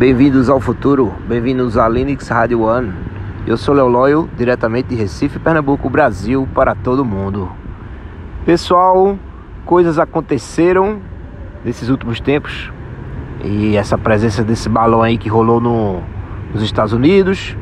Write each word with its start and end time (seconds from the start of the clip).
Bem-vindos 0.00 0.48
ao 0.48 0.58
futuro, 0.58 1.12
bem-vindos 1.28 1.76
à 1.76 1.86
Linux 1.86 2.26
Radio 2.28 2.62
One. 2.62 2.90
Eu 3.46 3.58
sou 3.58 3.74
Léo 3.74 3.86
Loyo, 3.86 4.30
diretamente 4.34 4.88
de 4.88 4.94
Recife, 4.94 5.38
Pernambuco, 5.38 5.90
Brasil, 5.90 6.48
para 6.54 6.74
todo 6.74 7.04
mundo. 7.04 7.52
Pessoal, 8.46 9.18
coisas 9.66 9.98
aconteceram 9.98 11.00
nesses 11.62 11.90
últimos 11.90 12.18
tempos 12.18 12.72
e 13.44 13.76
essa 13.76 13.98
presença 13.98 14.42
desse 14.42 14.70
balão 14.70 15.02
aí 15.02 15.18
que 15.18 15.28
rolou 15.28 15.60
no, 15.60 16.00
nos 16.54 16.62
Estados 16.62 16.94
Unidos, 16.94 17.54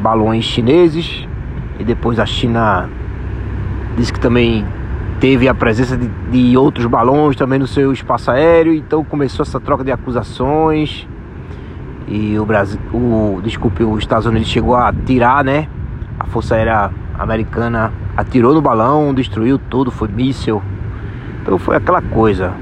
balões 0.00 0.44
chineses 0.44 1.26
e 1.80 1.82
depois 1.82 2.20
a 2.20 2.24
China 2.24 2.88
disse 3.96 4.12
que 4.12 4.20
também 4.20 4.64
teve 5.20 5.46
a 5.46 5.54
presença 5.54 5.98
de, 5.98 6.08
de, 6.08 6.56
outros 6.56 6.86
balões 6.86 7.36
também 7.36 7.58
no 7.58 7.66
seu 7.66 7.92
espaço 7.92 8.30
aéreo, 8.30 8.72
então 8.72 9.04
começou 9.04 9.42
essa 9.42 9.60
troca 9.60 9.84
de 9.84 9.92
acusações 9.92 11.06
e 12.08 12.38
o 12.38 12.46
Brasil, 12.46 12.80
o 12.92 13.38
desculpe, 13.44 13.84
os 13.84 13.98
Estados 13.98 14.24
Unidos 14.24 14.48
chegou 14.48 14.74
a 14.74 14.88
atirar, 14.88 15.44
né? 15.44 15.68
A 16.18 16.24
Força 16.24 16.54
Aérea 16.54 16.90
Americana 17.18 17.92
atirou 18.16 18.54
no 18.54 18.62
balão, 18.62 19.12
destruiu 19.12 19.58
tudo, 19.58 19.90
foi 19.90 20.08
míssil. 20.08 20.62
Então 21.42 21.58
foi 21.58 21.76
aquela 21.76 22.00
coisa. 22.00 22.54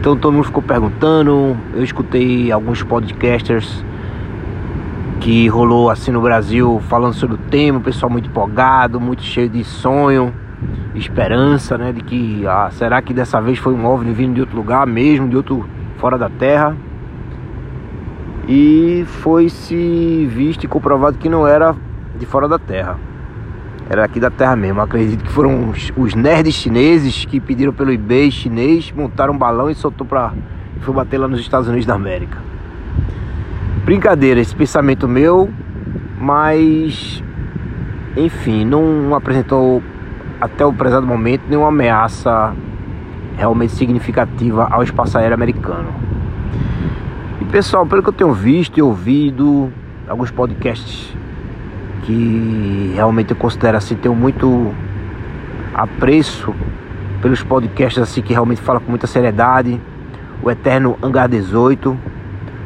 Então 0.00 0.16
todo 0.16 0.32
mundo 0.32 0.44
ficou 0.44 0.62
perguntando, 0.62 1.56
eu 1.74 1.84
escutei 1.84 2.50
alguns 2.50 2.82
podcasters 2.82 3.84
que 5.20 5.46
rolou 5.48 5.90
assim 5.90 6.10
no 6.10 6.22
Brasil 6.22 6.80
falando 6.88 7.12
sobre 7.12 7.36
o 7.36 7.38
tema, 7.38 7.78
o 7.78 7.82
pessoal 7.82 8.10
muito 8.10 8.28
empolgado, 8.28 8.98
muito 8.98 9.22
cheio 9.22 9.48
de 9.48 9.62
sonho 9.62 10.32
esperança, 10.98 11.76
né, 11.76 11.92
de 11.92 12.02
que 12.02 12.46
ah, 12.46 12.68
será 12.72 13.00
que 13.02 13.12
dessa 13.12 13.40
vez 13.40 13.58
foi 13.58 13.74
um 13.74 13.84
OVNI 13.84 14.12
vindo 14.12 14.34
de 14.34 14.40
outro 14.40 14.56
lugar 14.56 14.86
mesmo, 14.86 15.28
de 15.28 15.36
outro 15.36 15.68
fora 15.98 16.16
da 16.16 16.28
Terra? 16.28 16.76
E 18.48 19.04
foi 19.06 19.48
se 19.48 20.26
visto 20.30 20.64
e 20.64 20.68
comprovado 20.68 21.18
que 21.18 21.28
não 21.28 21.46
era 21.46 21.74
de 22.18 22.24
fora 22.24 22.48
da 22.48 22.58
Terra. 22.58 22.96
Era 23.88 24.04
aqui 24.04 24.18
da 24.18 24.30
Terra 24.30 24.56
mesmo. 24.56 24.80
acredito 24.80 25.24
que 25.24 25.30
foram 25.30 25.70
os, 25.70 25.92
os, 25.96 26.14
nerds 26.14 26.54
chineses 26.54 27.24
que 27.24 27.40
pediram 27.40 27.72
pelo 27.72 27.92
eBay 27.92 28.30
chinês, 28.30 28.92
montaram 28.92 29.34
um 29.34 29.38
balão 29.38 29.70
e 29.70 29.74
soltou 29.74 30.06
para 30.06 30.32
foi 30.80 30.94
bater 30.94 31.18
lá 31.18 31.26
nos 31.26 31.40
Estados 31.40 31.68
Unidos 31.68 31.86
da 31.86 31.94
América. 31.94 32.38
Brincadeira, 33.84 34.40
esse 34.40 34.54
pensamento 34.54 35.08
meu, 35.08 35.50
mas 36.20 37.22
enfim, 38.16 38.64
não 38.64 39.14
apresentou 39.14 39.82
até 40.40 40.64
o 40.64 40.72
presente 40.72 41.04
momento 41.04 41.42
nenhuma 41.48 41.68
ameaça 41.68 42.54
realmente 43.36 43.72
significativa 43.72 44.68
ao 44.70 44.82
espaço 44.82 45.18
aéreo 45.18 45.34
americano. 45.34 45.88
E 47.40 47.44
pessoal, 47.44 47.86
pelo 47.86 48.02
que 48.02 48.08
eu 48.08 48.12
tenho 48.12 48.32
visto 48.32 48.78
e 48.78 48.82
ouvido, 48.82 49.70
alguns 50.08 50.30
podcasts 50.30 51.14
que 52.02 52.92
realmente 52.94 53.30
eu 53.32 53.36
considero 53.36 53.76
assim, 53.76 53.94
tenho 53.94 54.14
muito 54.14 54.72
apreço 55.74 56.54
pelos 57.20 57.42
podcasts 57.42 58.02
assim 58.02 58.22
que 58.22 58.32
realmente 58.32 58.60
falam 58.60 58.80
com 58.80 58.90
muita 58.90 59.06
seriedade. 59.06 59.80
O 60.42 60.50
Eterno 60.50 60.96
Hangar 61.02 61.28
18, 61.28 61.98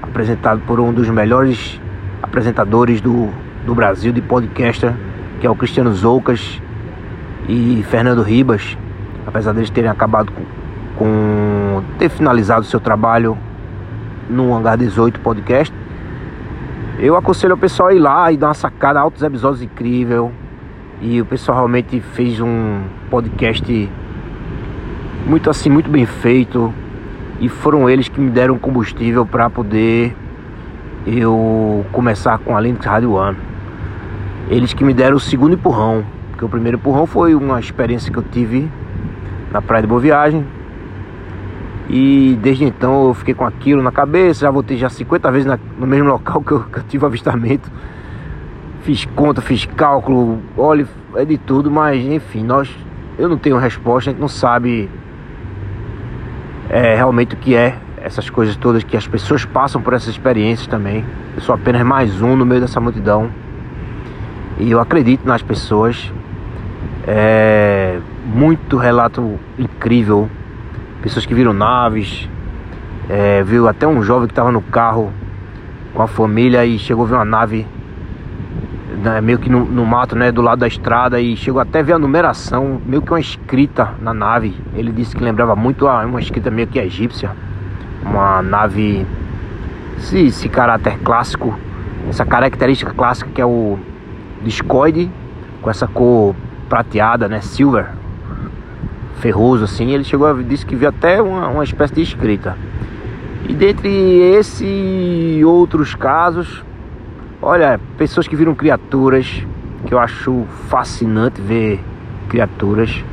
apresentado 0.03 0.61
por 0.67 0.79
um 0.79 0.93
dos 0.93 1.09
melhores 1.09 1.81
apresentadores 2.23 3.01
do, 3.01 3.29
do 3.65 3.75
Brasil 3.75 4.13
de 4.13 4.21
podcaster, 4.21 4.93
que 5.41 5.47
é 5.47 5.51
o 5.51 5.55
Cristiano 5.55 5.93
Zoucas 5.93 6.61
e 7.49 7.83
Fernando 7.89 8.23
Ribas, 8.23 8.77
apesar 9.27 9.53
deles 9.53 9.71
terem 9.71 9.91
acabado 9.91 10.33
com, 10.33 10.43
com 10.97 11.83
ter 11.99 12.09
finalizado 12.09 12.65
seu 12.65 12.81
trabalho 12.81 13.37
no 14.29 14.55
Hangar 14.55 14.77
18 14.77 15.21
podcast, 15.21 15.75
eu 16.99 17.17
aconselho 17.17 17.55
o 17.55 17.59
pessoal 17.59 17.89
a 17.89 17.95
ir 17.95 17.99
lá 17.99 18.31
e 18.31 18.37
dar 18.37 18.49
uma 18.49 18.55
sacada, 18.55 19.01
altos 19.01 19.23
episódios 19.23 19.63
incrível. 19.63 20.31
E 21.01 21.19
o 21.19 21.25
pessoal 21.25 21.57
realmente 21.57 21.99
fez 21.99 22.39
um 22.43 22.83
podcast 23.09 23.91
muito 25.27 25.49
assim, 25.49 25.71
muito 25.71 25.89
bem 25.89 26.05
feito. 26.05 26.73
E 27.41 27.49
foram 27.49 27.89
eles 27.89 28.07
que 28.09 28.21
me 28.21 28.29
deram 28.29 28.59
combustível 28.59 29.25
para 29.25 29.49
poder 29.49 30.15
eu 31.07 31.87
começar 31.91 32.37
com 32.39 32.55
a 32.55 32.61
Linux 32.61 32.85
Radio 32.85 33.13
One. 33.13 33.39
Eles 34.51 34.75
que 34.75 34.85
me 34.85 34.93
deram 34.93 35.17
o 35.17 35.21
segundo 35.21 35.55
empurrão. 35.55 36.05
Porque 36.41 36.47
o 36.47 36.49
primeiro 36.49 36.79
empurrão 36.79 37.05
foi 37.05 37.35
uma 37.35 37.61
experiência 37.61 38.11
que 38.11 38.19
eu 38.19 38.23
tive 38.23 38.67
na 39.53 39.61
Praia 39.61 39.83
de 39.83 39.87
Boa 39.87 40.01
Viagem. 40.01 40.43
E 41.87 42.39
desde 42.41 42.65
então 42.65 43.09
eu 43.09 43.13
fiquei 43.13 43.35
com 43.35 43.45
aquilo 43.45 43.83
na 43.83 43.93
cabeça, 43.93 44.41
já 44.41 44.51
voltei 44.51 44.79
já 44.79 44.89
50 44.89 45.31
vezes 45.31 45.47
na, 45.47 45.59
no 45.79 45.87
mesmo 45.87 46.09
local 46.09 46.41
que 46.41 46.53
eu, 46.53 46.61
que 46.61 46.79
eu 46.79 46.83
tive 46.85 47.05
avistamento. 47.05 47.71
Fiz 48.85 49.05
conta, 49.05 49.43
fiz 49.43 49.67
cálculo, 49.67 50.39
olha, 50.57 50.89
é 51.15 51.27
de 51.27 51.37
tudo, 51.37 51.71
mas 51.71 52.03
enfim, 52.03 52.43
nós 52.43 52.75
eu 53.19 53.29
não 53.29 53.37
tenho 53.37 53.59
resposta, 53.59 54.09
a 54.09 54.13
gente 54.15 54.21
não 54.23 54.29
sabe 54.29 54.89
é, 56.71 56.95
realmente 56.95 57.35
o 57.35 57.37
que 57.37 57.55
é 57.55 57.77
essas 57.99 58.31
coisas 58.31 58.57
todas 58.57 58.83
que 58.83 58.97
as 58.97 59.07
pessoas 59.07 59.45
passam 59.45 59.83
por 59.83 59.93
essas 59.93 60.09
experiências 60.09 60.67
também. 60.67 61.05
Eu 61.37 61.43
sou 61.43 61.55
apenas 61.55 61.83
mais 61.83 62.23
um 62.23 62.35
no 62.35 62.47
meio 62.47 62.63
dessa 62.63 62.81
multidão. 62.81 63.31
E 64.59 64.71
eu 64.71 64.81
acredito 64.81 65.27
nas 65.29 65.43
pessoas. 65.43 66.11
É, 67.07 67.99
muito 68.25 68.77
relato 68.77 69.39
incrível. 69.59 70.29
Pessoas 71.03 71.27
que 71.27 71.35
viram 71.35 71.53
naves. 71.53 72.29
É, 73.09 73.43
viu 73.43 73.67
até 73.67 73.87
um 73.87 74.03
jovem 74.03 74.29
que 74.29 74.33
estava 74.33 74.53
no 74.53 74.63
carro 74.63 75.13
com 75.93 76.03
a 76.03 76.07
família 76.07 76.65
e 76.65 76.79
chegou 76.79 77.05
a 77.05 77.09
ver 77.09 77.15
uma 77.15 77.25
nave 77.25 77.67
né, 79.03 79.21
meio 79.21 79.39
que 79.39 79.51
no, 79.51 79.65
no, 79.65 79.85
mato, 79.85 80.15
né, 80.15 80.31
do 80.31 80.43
lado 80.43 80.61
da 80.61 80.69
estrada 80.69 81.21
e 81.21 81.37
chegou 81.37 81.61
até 81.61 81.81
a 81.81 81.83
ver 81.83 81.95
a 81.95 81.99
numeração, 81.99 82.81
meio 82.87 83.03
que 83.03 83.11
uma 83.11 83.21
escrita 83.21 83.95
na 84.01 84.15
nave. 84.15 84.55
Ele 84.75 84.93
disse 84.93 85.17
que 85.17 85.25
lembrava 85.25 85.57
muito 85.57 85.89
a 85.89 86.05
uma 86.05 86.21
escrita 86.21 86.51
meio 86.51 86.69
que 86.69 86.79
egípcia, 86.79 87.31
uma 88.03 88.43
nave 88.43 89.07
esse, 89.99 90.27
esse 90.27 90.49
caráter 90.49 90.99
clássico, 90.99 91.59
essa 92.09 92.25
característica 92.25 92.93
clássica 92.93 93.31
que 93.35 93.41
é 93.41 93.47
o 93.47 93.79
discoide 94.43 95.11
com 95.61 95.71
essa 95.71 95.87
cor 95.87 96.35
prateada, 96.71 97.29
né? 97.29 97.41
Silver, 97.43 97.89
ferroso 99.19 99.65
assim. 99.65 99.91
Ele 99.91 100.05
chegou 100.05 100.27
a 100.27 100.43
disse 100.43 100.65
que 100.65 100.77
viu 100.77 100.89
até 100.89 101.21
uma, 101.21 101.49
uma 101.49 101.65
espécie 101.65 101.93
de 101.93 102.01
escrita. 102.01 102.57
E 103.47 103.53
dentre 103.53 103.91
esse 103.91 104.65
e 104.65 105.45
outros 105.45 105.95
casos, 105.95 106.65
olha, 107.43 107.81
pessoas 107.99 108.29
que 108.29 108.37
viram 108.37 108.55
criaturas, 108.55 109.45
que 109.85 109.93
eu 109.93 109.99
acho 109.99 110.45
fascinante 110.69 111.41
ver 111.41 111.81
criaturas. 112.29 113.05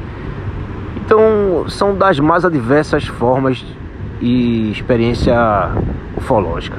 Então, 1.03 1.66
são 1.69 1.96
das 1.96 2.19
mais 2.19 2.46
adversas 2.46 3.07
formas 3.07 3.66
e 4.22 4.69
experiência 4.72 5.35
ufológica. 6.16 6.78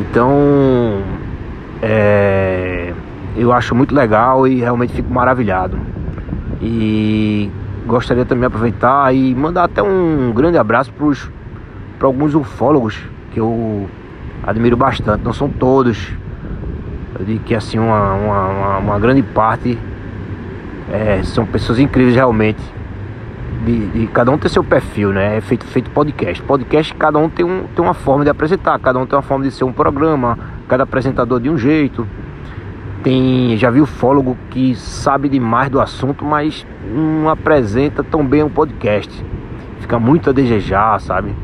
Então, 0.00 1.02
é, 1.82 2.89
eu 3.36 3.52
acho 3.52 3.74
muito 3.74 3.94
legal 3.94 4.46
e 4.46 4.60
realmente 4.60 4.92
fico 4.92 5.12
maravilhado. 5.12 5.78
E 6.60 7.50
gostaria 7.86 8.24
também 8.24 8.40
de 8.40 8.46
aproveitar 8.46 9.14
e 9.14 9.34
mandar 9.34 9.64
até 9.64 9.82
um 9.82 10.32
grande 10.34 10.58
abraço 10.58 10.92
para 11.98 12.06
alguns 12.06 12.34
ufólogos 12.34 12.98
que 13.32 13.40
eu 13.40 13.88
admiro 14.42 14.76
bastante. 14.76 15.24
Não 15.24 15.32
são 15.32 15.48
todos, 15.48 16.12
eu 17.18 17.24
digo 17.24 17.44
que 17.44 17.54
assim 17.54 17.78
uma, 17.78 18.14
uma, 18.14 18.78
uma, 18.78 18.98
grande 18.98 19.22
parte 19.22 19.78
é, 20.90 21.22
são 21.22 21.46
pessoas 21.46 21.78
incríveis 21.78 22.14
realmente. 22.14 22.62
De, 23.64 23.86
de, 23.88 24.06
cada 24.06 24.30
um 24.30 24.38
tem 24.38 24.48
seu 24.48 24.64
perfil, 24.64 25.10
né? 25.12 25.36
É 25.36 25.40
feito, 25.42 25.66
feito 25.66 25.90
podcast. 25.90 26.42
Podcast, 26.42 26.94
cada 26.94 27.18
um 27.18 27.28
tem, 27.28 27.44
um, 27.44 27.64
tem 27.74 27.84
uma 27.84 27.92
forma 27.92 28.24
de 28.24 28.30
apresentar, 28.30 28.78
cada 28.78 28.98
um 28.98 29.04
tem 29.04 29.16
uma 29.16 29.22
forma 29.22 29.44
de 29.44 29.50
ser 29.50 29.64
um 29.64 29.72
programa, 29.72 30.38
cada 30.66 30.84
apresentador 30.84 31.38
de 31.40 31.50
um 31.50 31.58
jeito. 31.58 32.06
Tem, 33.02 33.56
já 33.56 33.70
vi 33.70 33.80
ufólogo 33.80 34.36
que 34.50 34.74
sabe 34.74 35.28
demais 35.28 35.70
do 35.70 35.80
assunto, 35.80 36.24
mas 36.24 36.66
não 36.92 37.28
apresenta 37.30 38.04
tão 38.04 38.24
bem 38.24 38.42
um 38.42 38.50
podcast. 38.50 39.24
Fica 39.80 39.98
muito 39.98 40.28
a 40.28 40.32
desejar, 40.32 41.00
sabe? 41.00 41.34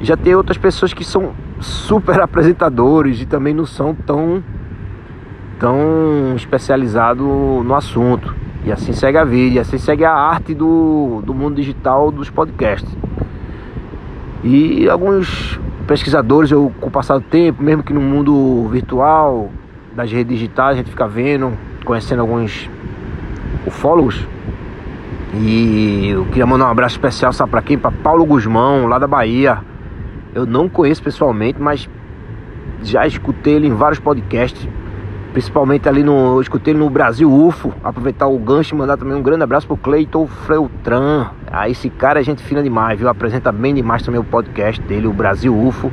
Já 0.00 0.16
tem 0.16 0.34
outras 0.34 0.58
pessoas 0.58 0.92
que 0.92 1.04
são 1.04 1.32
super 1.60 2.20
apresentadores 2.20 3.20
e 3.20 3.26
também 3.26 3.54
não 3.54 3.66
são 3.66 3.94
tão 3.94 4.42
tão 5.58 6.34
especializados 6.36 7.26
no 7.26 7.74
assunto. 7.74 8.34
E 8.64 8.72
assim 8.72 8.92
segue 8.92 9.18
a 9.18 9.24
vida, 9.24 9.56
e 9.56 9.58
assim 9.58 9.78
segue 9.78 10.04
a 10.04 10.12
arte 10.12 10.54
do, 10.54 11.22
do 11.24 11.32
mundo 11.32 11.56
digital 11.56 12.10
dos 12.10 12.28
podcasts. 12.28 12.90
E 14.44 14.88
alguns 14.88 15.58
pesquisadores, 15.86 16.50
eu, 16.50 16.72
com 16.80 16.88
o 16.88 16.90
passar 16.90 17.18
do 17.18 17.24
tempo, 17.24 17.62
mesmo 17.62 17.82
que 17.82 17.92
no 17.92 18.00
mundo 18.00 18.68
virtual, 18.68 19.50
das 19.98 20.12
redes 20.12 20.38
digitais, 20.38 20.74
a 20.74 20.76
gente 20.76 20.90
fica 20.90 21.08
vendo, 21.08 21.52
conhecendo 21.84 22.20
alguns 22.20 22.70
ufólogos. 23.66 24.24
E 25.34 26.10
eu 26.10 26.24
queria 26.26 26.46
mandar 26.46 26.66
um 26.66 26.70
abraço 26.70 26.94
especial, 26.94 27.32
sabe 27.32 27.50
para 27.50 27.62
quem? 27.62 27.76
Para 27.76 27.90
Paulo 27.90 28.24
Guzmão, 28.24 28.86
lá 28.86 28.96
da 28.96 29.08
Bahia. 29.08 29.58
Eu 30.32 30.46
não 30.46 30.68
conheço 30.68 31.02
pessoalmente, 31.02 31.60
mas 31.60 31.90
já 32.80 33.08
escutei 33.08 33.54
ele 33.54 33.66
em 33.66 33.74
vários 33.74 33.98
podcasts. 33.98 34.68
Principalmente 35.32 35.88
ali 35.88 36.04
no. 36.04 36.36
Eu 36.36 36.42
escutei 36.42 36.72
ele 36.72 36.78
no 36.78 36.88
Brasil 36.88 37.28
UFO. 37.30 37.74
Aproveitar 37.82 38.28
o 38.28 38.38
gancho 38.38 38.76
e 38.76 38.78
mandar 38.78 38.96
também 38.96 39.16
um 39.16 39.22
grande 39.22 39.42
abraço 39.42 39.66
pro 39.66 39.76
Cleiton 39.76 40.28
Freutran. 40.28 41.26
Ah, 41.50 41.68
esse 41.68 41.90
cara 41.90 42.20
é 42.20 42.22
gente 42.22 42.40
fina 42.40 42.62
demais, 42.62 42.96
viu? 42.96 43.08
Apresenta 43.08 43.50
bem 43.50 43.74
demais 43.74 44.02
também 44.02 44.20
o 44.20 44.24
podcast 44.24 44.80
dele, 44.80 45.08
o 45.08 45.12
Brasil 45.12 45.52
UFO. 45.52 45.90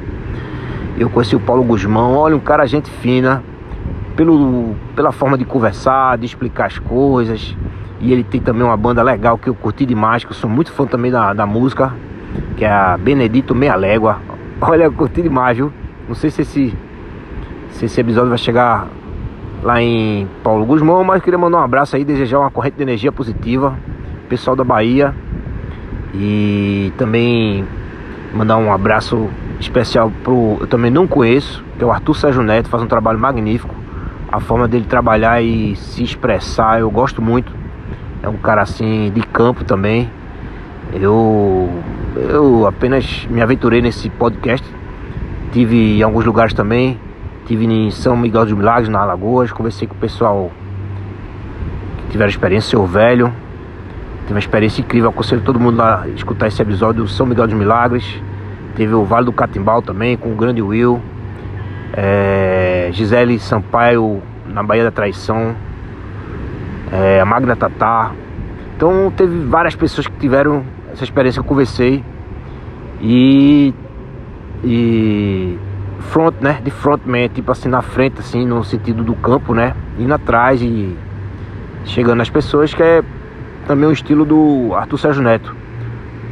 Eu 0.95 1.09
conheci 1.09 1.35
o 1.35 1.39
Paulo 1.39 1.63
Guzmão, 1.63 2.13
olha, 2.13 2.35
um 2.35 2.39
cara 2.39 2.65
gente 2.67 2.89
fina, 2.89 3.43
pelo, 4.15 4.75
pela 4.95 5.11
forma 5.11 5.37
de 5.37 5.45
conversar, 5.45 6.17
de 6.17 6.25
explicar 6.25 6.67
as 6.67 6.79
coisas. 6.79 7.55
E 7.99 8.11
ele 8.11 8.23
tem 8.23 8.41
também 8.41 8.63
uma 8.63 8.77
banda 8.77 9.01
legal 9.01 9.37
que 9.37 9.47
eu 9.47 9.55
curti 9.55 9.85
demais, 9.85 10.23
que 10.23 10.31
eu 10.31 10.35
sou 10.35 10.49
muito 10.49 10.71
fã 10.71 10.85
também 10.85 11.11
da, 11.11 11.33
da 11.33 11.45
música, 11.45 11.93
que 12.57 12.65
é 12.65 12.71
a 12.71 12.97
Benedito 12.97 13.55
Meia 13.55 13.75
Légua. 13.75 14.19
Olha, 14.61 14.83
eu 14.83 14.91
curti 14.91 15.21
demais, 15.21 15.57
viu? 15.57 15.71
Não 16.07 16.15
sei 16.15 16.29
se 16.29 16.41
esse, 16.41 16.73
se 17.71 17.85
esse 17.85 17.99
episódio 17.99 18.29
vai 18.29 18.37
chegar 18.37 18.87
lá 19.63 19.81
em 19.81 20.27
Paulo 20.43 20.65
Guzmão, 20.65 21.03
mas 21.03 21.23
queria 21.23 21.37
mandar 21.37 21.57
um 21.57 21.63
abraço 21.63 21.95
aí, 21.95 22.05
desejar 22.05 22.39
uma 22.39 22.51
corrente 22.51 22.77
de 22.77 22.83
energia 22.83 23.11
positiva, 23.11 23.77
pessoal 24.29 24.55
da 24.55 24.63
Bahia. 24.63 25.13
E 26.13 26.93
também 26.97 27.65
mandar 28.33 28.57
um 28.57 28.71
abraço 28.71 29.29
especial 29.59 30.11
pro. 30.23 30.57
Eu 30.61 30.67
também 30.67 30.91
não 30.91 31.07
conheço, 31.07 31.63
que 31.77 31.83
é 31.83 31.87
o 31.87 31.91
Arthur 31.91 32.13
Sérgio 32.15 32.43
Neto, 32.43 32.69
faz 32.69 32.83
um 32.83 32.87
trabalho 32.87 33.19
magnífico. 33.19 33.73
A 34.31 34.39
forma 34.39 34.67
dele 34.67 34.85
trabalhar 34.85 35.41
e 35.41 35.75
se 35.75 36.03
expressar, 36.03 36.79
eu 36.79 36.89
gosto 36.89 37.21
muito. 37.21 37.51
É 38.21 38.27
um 38.27 38.37
cara 38.37 38.61
assim 38.61 39.11
de 39.13 39.21
campo 39.21 39.63
também. 39.63 40.09
Eu, 40.93 41.69
eu 42.15 42.65
apenas 42.67 43.27
me 43.29 43.41
aventurei 43.41 43.81
nesse 43.81 44.09
podcast. 44.09 44.65
Tive 45.51 45.99
em 45.99 46.01
alguns 46.01 46.25
lugares 46.25 46.53
também. 46.53 46.99
Tive 47.45 47.65
em 47.65 47.91
São 47.91 48.17
Miguel 48.17 48.45
dos 48.45 48.53
Milagres, 48.53 48.89
na 48.89 48.99
Alagoas. 48.99 49.51
Conversei 49.51 49.87
com 49.87 49.93
o 49.93 49.97
pessoal 49.97 50.51
que 51.97 52.11
tiveram 52.11 52.29
experiência, 52.29 52.71
seu 52.71 52.85
velho. 52.85 53.31
Teve 54.21 54.33
uma 54.33 54.39
experiência 54.39 54.81
incrível. 54.81 55.11
Aconselho 55.11 55.41
todo 55.41 55.59
mundo 55.59 55.79
a 55.81 56.07
escutar 56.15 56.47
esse 56.47 56.59
episódio 56.61 57.03
do 57.03 57.07
São 57.07 57.25
Miguel 57.27 57.45
dos 57.45 57.55
Milagres. 57.55 58.03
Teve 58.75 58.93
o 58.93 59.05
Vale 59.05 59.25
do 59.25 59.31
Catimbau 59.31 59.81
também, 59.81 60.17
com 60.17 60.31
o 60.31 60.35
grande 60.35 60.61
Will. 60.61 60.99
É, 61.93 62.64
Gisele 62.91 63.39
Sampaio 63.39 64.21
na 64.47 64.63
Bahia 64.63 64.83
da 64.83 64.91
Traição. 64.91 65.55
É, 66.91 67.19
a 67.19 67.25
Magna 67.25 67.55
Tatá. 67.55 68.11
Então 68.75 69.11
teve 69.15 69.45
várias 69.45 69.75
pessoas 69.75 70.07
que 70.07 70.17
tiveram 70.17 70.63
essa 70.91 71.03
experiência 71.03 71.41
que 71.41 71.45
eu 71.45 71.49
conversei. 71.49 72.03
E. 73.01 73.73
E. 74.63 75.57
Front, 76.11 76.35
né? 76.39 76.59
De 76.63 76.71
frontman, 76.71 77.27
tipo 77.29 77.51
assim, 77.51 77.67
na 77.67 77.81
frente, 77.81 78.19
assim, 78.19 78.45
no 78.45 78.63
sentido 78.63 79.03
do 79.03 79.15
campo, 79.15 79.53
né? 79.53 79.73
Indo 79.97 80.13
atrás 80.13 80.61
e 80.61 80.95
chegando 81.85 82.17
nas 82.17 82.29
pessoas, 82.29 82.73
que 82.73 82.83
é 82.83 83.03
também 83.67 83.87
o 83.87 83.91
estilo 83.91 84.25
do 84.25 84.73
Arthur 84.75 84.97
Sérgio 84.97 85.23
Neto. 85.23 85.55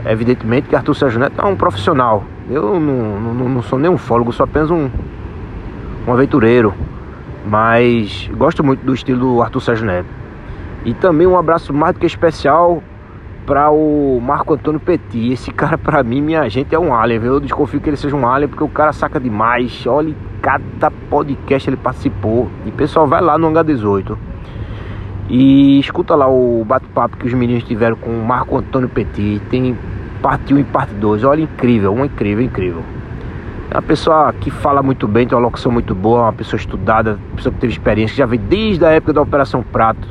Evidentemente 0.05 0.67
que 0.67 0.75
Arthur 0.75 0.95
Sérgio 0.95 1.19
Neto 1.19 1.41
é 1.41 1.45
um 1.45 1.55
profissional. 1.55 2.23
Eu 2.49 2.79
não, 2.79 3.33
não, 3.33 3.49
não 3.49 3.61
sou 3.61 3.79
nem 3.79 3.89
um 3.89 3.97
fólogo, 3.97 4.31
sou 4.33 4.43
apenas 4.43 4.69
um, 4.69 4.89
um 6.07 6.13
aventureiro. 6.13 6.73
Mas 7.45 8.29
gosto 8.35 8.63
muito 8.63 8.85
do 8.85 8.93
estilo 8.93 9.19
do 9.19 9.41
Arthur 9.41 9.61
Sérgio 9.61 9.85
Neto. 9.85 10.07
E 10.85 10.93
também 10.93 11.27
um 11.27 11.37
abraço 11.37 11.73
mais 11.73 11.93
do 11.93 11.99
que 11.99 12.05
especial 12.05 12.81
para 13.45 13.69
o 13.69 14.19
Marco 14.21 14.53
Antônio 14.53 14.79
Petit. 14.79 15.31
Esse 15.31 15.51
cara, 15.51 15.77
para 15.77 16.03
mim, 16.03 16.21
minha 16.21 16.47
gente, 16.49 16.73
é 16.73 16.79
um 16.79 16.93
alien. 16.93 17.19
Viu? 17.19 17.33
Eu 17.33 17.39
desconfio 17.39 17.81
que 17.81 17.89
ele 17.89 17.97
seja 17.97 18.15
um 18.15 18.27
alien 18.27 18.49
porque 18.49 18.63
o 18.63 18.69
cara 18.69 18.93
saca 18.93 19.19
demais. 19.19 19.85
Olha, 19.85 20.13
cada 20.41 20.91
podcast 21.09 21.69
ele 21.69 21.77
participou. 21.77 22.49
E 22.65 22.71
pessoal, 22.71 23.07
vai 23.07 23.21
lá 23.21 23.37
no 23.37 23.49
H18 23.51 24.17
e 25.29 25.79
escuta 25.79 26.15
lá 26.15 26.27
o 26.27 26.63
bate-papo 26.65 27.17
que 27.17 27.25
os 27.25 27.33
meninos 27.33 27.63
tiveram 27.63 27.95
com 27.95 28.11
o 28.11 28.25
Marco 28.25 28.57
Antônio 28.57 28.89
Petit. 28.89 29.41
Tem 29.49 29.77
parte 30.21 30.53
1 30.53 30.59
e 30.59 30.63
parte 30.63 30.93
2. 30.93 31.23
Olha, 31.23 31.41
incrível, 31.41 31.93
uma 31.93 32.05
incrível, 32.05 32.43
incrível. 32.43 32.83
É 33.71 33.75
uma 33.75 33.81
pessoa 33.81 34.33
que 34.33 34.51
fala 34.51 34.83
muito 34.83 35.07
bem, 35.07 35.27
tem 35.27 35.37
uma 35.37 35.43
locução 35.43 35.71
muito 35.71 35.95
boa, 35.95 36.23
uma 36.23 36.33
pessoa 36.33 36.59
estudada, 36.59 37.17
uma 37.29 37.35
pessoa 37.37 37.53
que 37.53 37.59
teve 37.59 37.73
experiência, 37.73 38.13
que 38.13 38.19
já 38.19 38.25
veio 38.25 38.41
desde 38.41 38.85
a 38.85 38.89
época 38.89 39.13
da 39.13 39.21
Operação 39.21 39.63
Prato. 39.63 40.07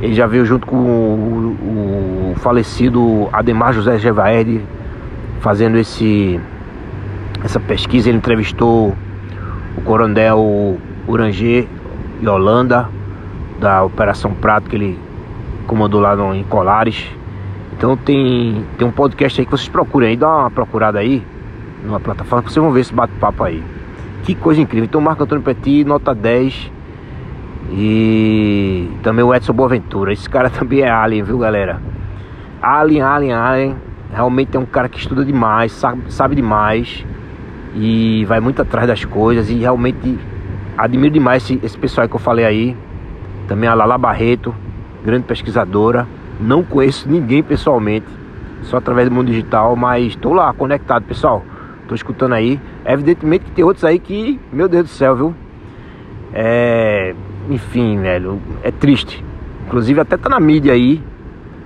Ele 0.00 0.14
já 0.14 0.26
veio 0.26 0.44
junto 0.44 0.66
com 0.66 0.76
o, 0.76 2.32
o 2.32 2.34
falecido 2.36 3.28
Ademar 3.32 3.72
José 3.72 3.98
Gevaerde 3.98 4.60
fazendo 5.40 5.76
esse 5.78 6.40
essa 7.42 7.58
pesquisa. 7.58 8.08
Ele 8.08 8.18
entrevistou 8.18 8.94
o 9.76 9.80
coronel 9.82 10.78
Uranger 11.08 11.66
e 12.20 12.28
Holanda 12.28 12.88
da 13.58 13.82
Operação 13.82 14.32
Prato 14.34 14.68
que 14.68 14.76
ele 14.76 14.98
comandou 15.66 16.00
lá 16.00 16.14
no, 16.14 16.34
em 16.34 16.44
Colares. 16.44 17.06
Então 17.76 17.96
tem, 17.96 18.64
tem 18.78 18.86
um 18.86 18.92
podcast 18.92 19.40
aí 19.40 19.44
que 19.44 19.50
vocês 19.50 19.68
procurem 19.68 20.10
aí, 20.10 20.16
dá 20.16 20.28
uma 20.28 20.50
procurada 20.50 20.98
aí 20.98 21.24
numa 21.84 22.00
plataforma 22.00 22.42
vocês 22.48 22.56
vão 22.56 22.72
ver 22.72 22.80
esse 22.80 22.94
bate-papo 22.94 23.44
aí. 23.44 23.62
Que 24.24 24.34
coisa 24.34 24.60
incrível. 24.60 24.86
Então 24.86 25.00
Marco 25.00 25.22
Antônio 25.22 25.44
Petit, 25.44 25.84
nota 25.84 26.14
10. 26.14 26.72
E 27.70 28.90
também 29.02 29.24
o 29.24 29.34
Edson 29.34 29.52
Boaventura. 29.52 30.12
Esse 30.12 30.28
cara 30.28 30.48
também 30.50 30.80
é 30.80 30.90
alien, 30.90 31.22
viu 31.22 31.38
galera? 31.38 31.80
Alien, 32.62 33.02
alien, 33.02 33.32
alien. 33.34 33.76
Realmente 34.12 34.56
é 34.56 34.60
um 34.60 34.64
cara 34.64 34.88
que 34.88 34.98
estuda 34.98 35.24
demais, 35.24 35.72
sabe, 35.72 36.02
sabe 36.08 36.34
demais. 36.34 37.04
E 37.74 38.24
vai 38.26 38.40
muito 38.40 38.62
atrás 38.62 38.86
das 38.86 39.04
coisas. 39.04 39.50
E 39.50 39.54
realmente 39.54 40.18
admiro 40.78 41.12
demais 41.12 41.42
esse, 41.42 41.60
esse 41.62 41.76
pessoal 41.76 42.08
que 42.08 42.14
eu 42.14 42.20
falei 42.20 42.44
aí. 42.44 42.76
Também 43.46 43.68
a 43.68 43.74
Lala 43.74 43.98
Barreto, 43.98 44.54
grande 45.04 45.24
pesquisadora. 45.24 46.06
Não 46.40 46.62
conheço 46.62 47.08
ninguém 47.08 47.42
pessoalmente, 47.42 48.06
só 48.62 48.78
através 48.78 49.08
do 49.08 49.14
mundo 49.14 49.28
digital, 49.28 49.76
mas 49.76 50.06
estou 50.06 50.32
lá 50.32 50.52
conectado, 50.52 51.04
pessoal. 51.04 51.44
Estou 51.84 51.94
escutando 51.94 52.32
aí. 52.32 52.58
Evidentemente 52.84 53.44
que 53.44 53.50
tem 53.52 53.64
outros 53.64 53.84
aí 53.84 53.98
que, 53.98 54.40
meu 54.50 54.68
Deus 54.68 54.84
do 54.84 54.88
céu, 54.88 55.14
viu? 55.14 55.34
É. 56.32 57.14
Enfim, 57.48 58.00
velho, 58.00 58.40
é 58.62 58.70
triste. 58.70 59.22
Inclusive 59.66 60.00
até 60.00 60.16
tá 60.16 60.28
na 60.28 60.40
mídia 60.40 60.72
aí. 60.72 61.02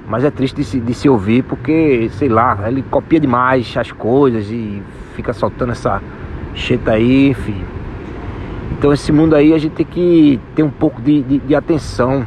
Mas 0.08 0.24
é 0.24 0.30
triste 0.30 0.56
de 0.56 0.64
se, 0.64 0.80
de 0.80 0.94
se 0.94 1.08
ouvir 1.08 1.42
porque, 1.44 2.08
sei 2.14 2.28
lá, 2.28 2.58
ele 2.66 2.82
copia 2.82 3.20
demais 3.20 3.76
as 3.76 3.92
coisas 3.92 4.50
e 4.50 4.82
fica 5.14 5.32
soltando 5.32 5.72
essa 5.72 6.02
cheta 6.54 6.92
aí, 6.92 7.28
enfim. 7.28 7.62
Então 8.72 8.92
esse 8.92 9.12
mundo 9.12 9.36
aí 9.36 9.52
a 9.52 9.58
gente 9.58 9.72
tem 9.72 9.86
que 9.86 10.40
ter 10.54 10.62
um 10.62 10.70
pouco 10.70 11.00
de, 11.02 11.22
de, 11.22 11.38
de 11.38 11.54
atenção 11.54 12.26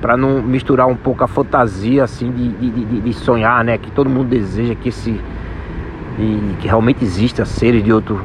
para 0.00 0.16
não 0.16 0.42
misturar 0.42 0.86
um 0.86 0.96
pouco 0.96 1.22
a 1.24 1.28
fantasia 1.28 2.04
assim 2.04 2.30
de, 2.30 2.70
de, 2.70 3.00
de, 3.00 3.12
sonhar, 3.12 3.64
né? 3.64 3.78
Que 3.78 3.90
todo 3.90 4.10
mundo 4.10 4.28
deseja 4.28 4.74
que 4.74 4.88
esse 4.88 5.18
e 6.18 6.56
que 6.60 6.66
realmente 6.66 7.04
exista 7.04 7.44
seres 7.44 7.82
de 7.82 7.92
outro 7.92 8.20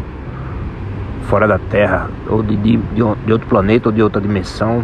fora 1.28 1.48
da 1.48 1.60
Terra 1.60 2.10
ou 2.28 2.42
de, 2.42 2.56
de, 2.56 2.78
de 2.78 3.32
outro 3.32 3.48
planeta 3.48 3.90
ou 3.90 3.94
de 3.94 4.02
outra 4.02 4.22
dimensão. 4.22 4.84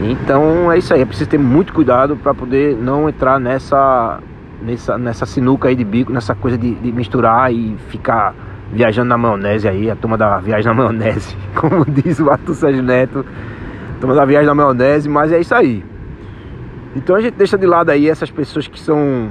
Então 0.00 0.70
é 0.70 0.78
isso 0.78 0.94
aí, 0.94 1.02
é 1.02 1.04
preciso 1.04 1.28
ter 1.28 1.38
muito 1.38 1.72
cuidado 1.72 2.16
para 2.16 2.32
poder 2.32 2.76
não 2.76 3.08
entrar 3.08 3.38
nessa 3.40 4.20
nessa 4.62 4.98
nessa 4.98 5.26
sinuca 5.26 5.68
aí 5.68 5.74
de 5.74 5.84
bico, 5.84 6.12
nessa 6.12 6.34
coisa 6.34 6.56
de, 6.56 6.74
de 6.74 6.92
misturar 6.92 7.52
e 7.52 7.76
ficar 7.88 8.34
viajando 8.72 9.08
na 9.08 9.18
maionese 9.18 9.66
aí, 9.66 9.90
a 9.90 9.96
turma 9.96 10.16
da 10.16 10.38
viagem 10.38 10.66
na 10.66 10.74
maionese, 10.74 11.36
como 11.56 11.84
diz 11.84 12.20
o 12.20 12.30
Arthur 12.30 12.54
Sérgio 12.54 12.82
Neto, 12.82 13.24
a 13.96 14.00
turma 14.00 14.14
da 14.14 14.24
viagem 14.24 14.46
na 14.46 14.54
maionese, 14.54 15.08
mas 15.08 15.32
é 15.32 15.40
isso 15.40 15.54
aí. 15.54 15.84
Então 16.94 17.16
a 17.16 17.20
gente 17.20 17.34
deixa 17.34 17.58
de 17.58 17.66
lado 17.66 17.90
aí 17.90 18.08
essas 18.08 18.30
pessoas 18.30 18.66
que 18.66 18.78
são 18.78 19.30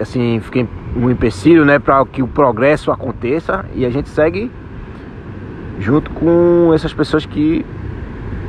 assim, 0.00 0.40
fiquem 0.40 0.68
um 0.96 1.10
empecilho, 1.10 1.64
né, 1.64 1.78
para 1.78 2.04
que 2.06 2.22
o 2.22 2.28
progresso 2.28 2.90
aconteça 2.90 3.64
e 3.74 3.84
a 3.84 3.90
gente 3.90 4.08
segue 4.08 4.50
junto 5.78 6.10
com 6.10 6.72
essas 6.74 6.92
pessoas 6.92 7.24
que 7.24 7.64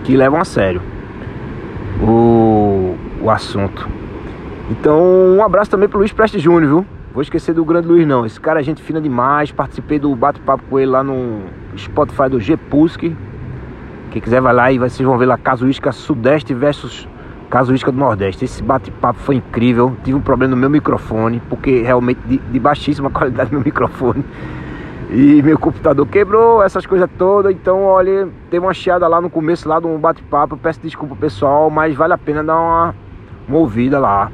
que 0.04 0.18
levam 0.18 0.40
a 0.40 0.46
sério 0.46 0.82
o, 2.02 2.96
o 3.22 3.30
assunto. 3.30 3.88
Então, 4.70 5.02
um 5.38 5.44
abraço 5.44 5.70
também 5.70 5.88
pro 5.88 6.00
Luiz 6.00 6.12
Prestes 6.12 6.42
Júnior, 6.42 6.68
viu? 6.68 6.86
Vou 7.14 7.22
esquecer 7.22 7.54
do 7.54 7.66
grande 7.66 7.88
Luiz 7.88 8.08
não. 8.08 8.26
Esse 8.26 8.40
cara 8.40 8.62
é 8.62 8.64
gente 8.64 8.82
fina 8.82 9.02
demais. 9.02 9.52
Participei 9.52 10.00
do 10.00 10.16
bate-papo 10.16 10.64
com 10.70 10.80
ele 10.80 10.90
lá 10.90 11.04
no 11.04 11.42
Spotify 11.78 12.30
do 12.30 12.40
Gpusk. 12.40 13.12
Quem 14.12 14.22
quiser 14.22 14.42
vai 14.42 14.54
lá 14.54 14.72
e 14.72 14.80
vocês 14.80 15.06
vão 15.06 15.18
ver 15.18 15.26
lá 15.26 15.38
Casuística 15.38 15.92
Sudeste 15.92 16.54
versus 16.54 17.08
Casuística 17.52 17.92
do 17.92 17.98
Nordeste. 17.98 18.46
Esse 18.46 18.64
bate-papo 18.64 19.20
foi 19.20 19.36
incrível. 19.36 19.94
Tive 20.06 20.18
um 20.18 20.22
problema 20.22 20.56
no 20.56 20.58
meu 20.58 20.70
microfone, 20.70 21.42
porque 21.50 21.82
realmente 21.82 22.22
de, 22.26 22.38
de 22.38 22.60
baixíssima 22.60 23.10
qualidade 23.12 23.52
meu 23.52 23.62
microfone. 23.62 24.24
E 25.12 25.44
meu 25.44 25.60
computador 25.60 26.08
quebrou, 26.08 26.64
essas 26.64 26.86
coisas 26.86 27.10
todas. 27.18 27.52
Então, 27.52 27.84
olha, 27.84 28.30
teve 28.50 28.66
uma 28.66 28.74
chiada 28.74 29.06
lá 29.06 29.20
no 29.20 29.30
começo 29.30 29.68
lá 29.68 29.82
de 29.82 29.86
um 29.86 30.00
bate-papo. 30.00 30.56
Peço 30.56 30.80
desculpa 30.82 31.14
pessoal, 31.18 31.70
mas 31.70 31.94
vale 31.94 32.14
a 32.14 32.18
pena 32.18 32.42
dar 32.42 32.58
uma, 32.58 32.96
uma 33.50 33.58
ouvida 33.58 34.00
lá. 34.00 34.32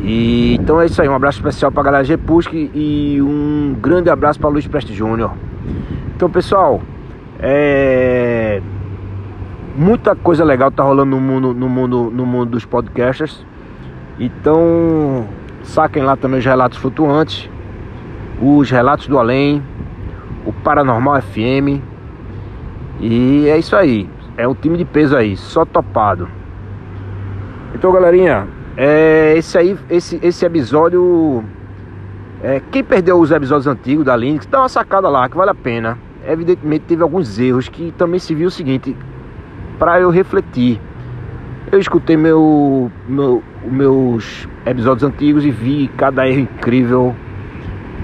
E 0.00 0.56
então 0.58 0.80
é 0.80 0.86
isso 0.86 1.00
aí, 1.00 1.08
um 1.08 1.14
abraço 1.14 1.38
especial 1.38 1.70
pra 1.70 1.82
galera 1.82 2.02
Gepusc 2.02 2.52
e 2.52 3.20
um 3.20 3.76
grande 3.80 4.08
abraço 4.08 4.40
para 4.40 4.48
Luiz 4.48 4.66
Preste 4.66 4.94
Júnior. 4.94 5.32
Então, 6.16 6.30
pessoal, 6.30 6.80
é 7.38 8.62
muita 9.76 10.14
coisa 10.14 10.44
legal 10.44 10.70
tá 10.70 10.82
rolando 10.82 11.10
no 11.10 11.20
mundo 11.20 11.54
no 11.54 11.68
mundo 11.68 12.10
no 12.12 12.26
mundo 12.26 12.50
dos 12.50 12.64
podcasters. 12.64 13.44
Então, 14.18 15.26
saquem 15.62 16.02
lá 16.02 16.16
também 16.16 16.38
os 16.38 16.44
relatos 16.44 16.78
flutuantes, 16.78 17.48
os 18.40 18.70
relatos 18.70 19.06
do 19.06 19.18
além, 19.18 19.62
o 20.44 20.52
Paranormal 20.52 21.20
FM. 21.22 21.80
E 23.00 23.48
é 23.48 23.58
isso 23.58 23.74
aí. 23.74 24.08
É 24.36 24.46
o 24.46 24.54
time 24.54 24.78
de 24.78 24.84
peso 24.84 25.16
aí, 25.16 25.36
só 25.36 25.64
topado. 25.64 26.28
Então, 27.74 27.92
galerinha, 27.92 28.46
é 28.76 29.34
esse 29.36 29.58
aí, 29.58 29.76
esse, 29.90 30.18
esse 30.22 30.44
episódio. 30.44 31.44
É, 32.42 32.60
quem 32.70 32.82
perdeu 32.82 33.18
os 33.18 33.30
episódios 33.30 33.66
antigos 33.66 34.04
da 34.04 34.16
Linux, 34.16 34.46
dá 34.46 34.60
uma 34.60 34.68
sacada 34.68 35.08
lá 35.08 35.28
que 35.28 35.36
vale 35.36 35.50
a 35.50 35.54
pena. 35.54 35.98
Evidentemente 36.26 36.84
teve 36.86 37.02
alguns 37.02 37.38
erros 37.38 37.68
que 37.68 37.92
também 37.96 38.18
se 38.18 38.34
viu 38.34 38.48
o 38.48 38.50
seguinte, 38.50 38.96
para 39.78 40.00
eu 40.00 40.10
refletir. 40.10 40.80
Eu 41.70 41.78
escutei 41.78 42.16
meu, 42.16 42.90
meu, 43.08 43.42
meus 43.64 44.46
episódios 44.66 45.02
antigos 45.02 45.44
e 45.44 45.50
vi 45.50 45.88
cada 45.96 46.28
erro 46.28 46.40
incrível 46.40 47.16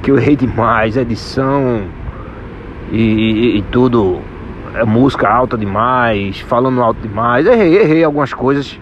que 0.03 0.11
eu 0.11 0.19
errei 0.19 0.37
demais, 0.37 0.97
edição 0.97 1.83
e, 2.91 2.99
e, 2.99 3.59
e 3.59 3.63
tudo, 3.71 4.21
é 4.75 4.85
música 4.85 5.29
alta 5.29 5.59
demais, 5.59 6.41
falando 6.41 6.81
alto 6.81 7.01
demais. 7.01 7.47
Errei, 7.47 7.79
errei 7.79 8.05
algumas 8.05 8.33
coisas 8.33 8.79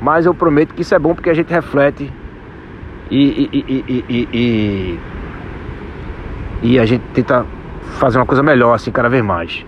mas 0.00 0.26
eu 0.26 0.34
prometo 0.34 0.74
que 0.74 0.82
isso 0.82 0.94
é 0.94 0.98
bom 0.98 1.14
porque 1.14 1.30
a 1.30 1.34
gente 1.34 1.52
reflete 1.52 2.12
e, 3.10 3.50
e, 4.08 4.98
e, 6.62 6.78
a 6.78 6.84
gente 6.84 7.02
tenta 7.14 7.44
fazer 7.98 8.18
uma 8.18 8.26
coisa 8.26 8.42
melhor 8.42 8.74
assim 8.74 8.92
cada 8.92 9.08
vez 9.08 9.24
mais. 9.24 9.64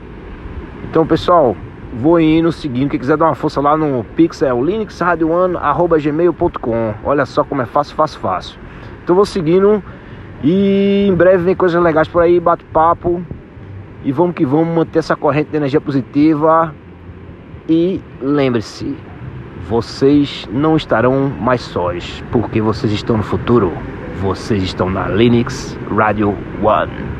Então 0.84 1.06
pessoal, 1.06 1.56
vou 1.92 2.20
indo 2.20 2.52
seguindo. 2.52 2.90
Quem 2.90 3.00
quiser 3.00 3.16
dar 3.16 3.24
uma 3.26 3.34
força 3.34 3.60
lá 3.60 3.76
no 3.76 4.04
Pixel 4.16 4.60
linuxradio1.gmail.com 4.60 6.94
Olha 7.04 7.26
só 7.26 7.44
como 7.44 7.62
é 7.62 7.66
fácil, 7.66 7.96
fácil, 7.96 8.20
fácil. 8.20 8.60
Então 9.02 9.16
vou 9.16 9.24
seguindo 9.24 9.82
e 10.42 11.06
em 11.08 11.14
breve 11.14 11.44
vem 11.44 11.54
coisas 11.54 11.80
legais 11.82 12.08
por 12.08 12.22
aí, 12.22 12.40
bate 12.40 12.64
papo. 12.64 13.22
E 14.02 14.10
vamos 14.12 14.34
que 14.34 14.46
vamos 14.46 14.74
manter 14.74 15.00
essa 15.00 15.14
corrente 15.14 15.50
de 15.50 15.56
energia 15.56 15.80
positiva. 15.80 16.74
E 17.68 18.00
lembre-se, 18.20 18.96
vocês 19.68 20.48
não 20.50 20.76
estarão 20.76 21.28
mais 21.28 21.60
sós, 21.60 22.24
porque 22.32 22.60
vocês 22.60 22.92
estão 22.92 23.18
no 23.18 23.22
futuro. 23.22 23.72
Vocês 24.20 24.62
estão 24.62 24.90
na 24.90 25.08
Linux 25.08 25.78
Radio 25.88 26.36
One. 26.62 27.19